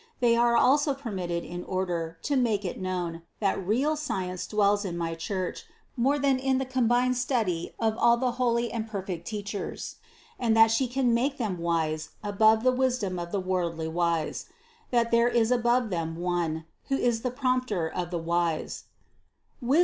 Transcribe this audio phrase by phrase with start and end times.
[0.19, 4.97] They are also permitted in order, to make it known, that real science dwells in
[4.97, 9.97] my Church more than in the combined study of all the holy and perfect teachers,
[10.39, 14.47] and that she can make them wise above the wisdom of the worldly wise;
[14.89, 18.85] that there is above them One, who is the Prompter of the wise
[19.61, 19.79] (Wis.